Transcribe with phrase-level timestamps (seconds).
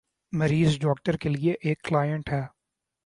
[0.33, 2.41] مریض ڈاکٹر کے لیے ایک "کلائنٹ" ہے۔